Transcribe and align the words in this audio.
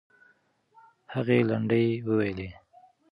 هغې 1.13 1.37
لنډۍ 1.49 1.87
وویلې. 2.07 2.49